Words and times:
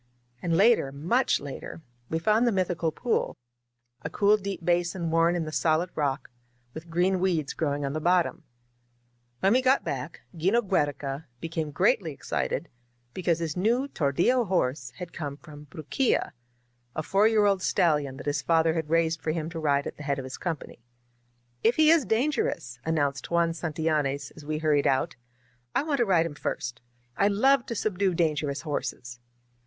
And 0.41 0.57
later, 0.57 0.91
much 0.91 1.39
later, 1.39 1.83
we 2.09 2.17
found 2.17 2.47
the 2.47 2.51
mythical 2.51 2.91
pool— 2.91 3.37
a 4.01 4.09
cool, 4.09 4.35
deep 4.35 4.65
basin 4.65 5.11
worn 5.11 5.35
in 5.35 5.45
the 5.45 5.51
solid 5.51 5.91
rock, 5.93 6.31
with 6.73 6.89
green 6.89 7.19
weeds 7.19 7.53
growing 7.53 7.85
on 7.85 7.93
the 7.93 8.01
bottom. 8.01 8.43
When 9.41 9.53
we 9.53 9.61
got 9.61 9.83
back, 9.83 10.21
'Gino 10.35 10.63
Giiereca 10.63 11.25
became 11.39 11.69
greatly 11.69 12.13
ex 12.13 12.29
68 12.29 12.41
THE 12.41 12.41
FIVE 12.41 12.49
MUSKETEERS 12.65 12.67
cited, 12.67 13.13
because 13.13 13.37
his 13.37 13.55
new 13.55 13.87
tordiUo 13.89 14.47
horse 14.47 14.89
had 14.97 15.13
come 15.13 15.37
from 15.37 15.67
Bruquilla— 15.67 16.31
a 16.95 17.03
four 17.03 17.27
year 17.27 17.45
old 17.45 17.61
stallion 17.61 18.17
that 18.17 18.25
his 18.25 18.41
father 18.41 18.73
had 18.73 18.89
raised 18.89 19.21
.for 19.21 19.29
him 19.29 19.51
to 19.51 19.59
ride 19.59 19.85
at 19.85 19.97
the 19.97 20.03
head 20.09 20.17
of 20.17 20.23
his 20.25 20.39
company. 20.39 20.79
^^If 21.63 21.75
he 21.75 21.91
is 21.91 22.05
dangerous," 22.05 22.79
announced 22.83 23.29
Juan 23.29 23.51
Santillanes, 23.51 24.31
as 24.35 24.43
we 24.43 24.57
hurried 24.57 24.87
out, 24.87 25.15
^^I 25.75 25.85
want 25.85 25.99
to 25.99 26.05
ride 26.05 26.25
him 26.25 26.33
first. 26.33 26.81
I 27.15 27.27
love 27.27 27.67
to 27.67 27.75
subdue 27.75 28.15
dangerous 28.15 28.61
horses 28.61 29.19